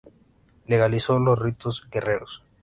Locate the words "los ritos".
1.19-1.87